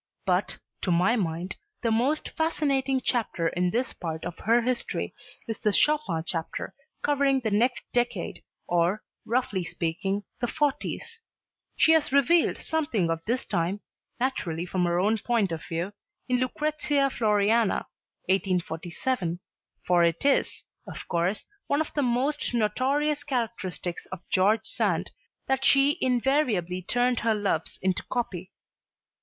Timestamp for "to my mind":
0.81-1.57